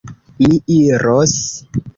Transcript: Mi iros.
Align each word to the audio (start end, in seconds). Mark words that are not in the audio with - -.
Mi 0.45 0.57
iros. 0.77 1.37